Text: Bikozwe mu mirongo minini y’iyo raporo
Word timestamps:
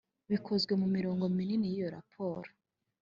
Bikozwe 0.29 0.73
mu 0.81 0.87
mirongo 0.95 1.23
minini 1.37 1.65
y’iyo 1.71 1.87
raporo 1.95 2.49